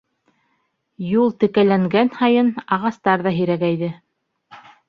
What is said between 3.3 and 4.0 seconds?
һирәгәйҙе.